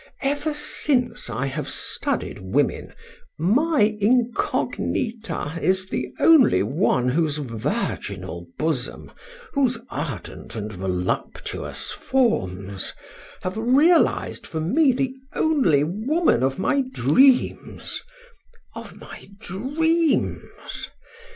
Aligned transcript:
Ever 0.23 0.55
since 0.55 1.29
I 1.29 1.45
have 1.45 1.69
studied 1.69 2.39
women, 2.39 2.95
my 3.37 3.81
incognita 4.01 5.59
is 5.61 5.89
the 5.89 6.07
only 6.19 6.63
one 6.63 7.09
whose 7.09 7.37
virginal 7.37 8.47
bosom, 8.57 9.11
whose 9.53 9.77
ardent 9.91 10.55
and 10.55 10.73
voluptuous 10.73 11.91
forms, 11.91 12.93
have 13.43 13.55
realized 13.55 14.47
for 14.47 14.59
me 14.59 14.91
the 14.91 15.13
only 15.35 15.83
woman 15.83 16.41
of 16.41 16.57
my 16.57 16.81
dreams 16.81 18.01
of 18.73 18.99
my 18.99 19.29
dreams! 19.37 20.89